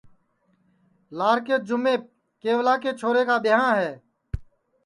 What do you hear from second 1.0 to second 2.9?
لاکے جُمیپ کیولا